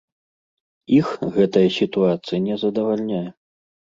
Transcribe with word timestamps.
Іх 0.99 1.11
гэтая 1.35 1.63
сітуацыя 1.77 2.39
не 2.47 2.55
задавальняе. 2.65 3.23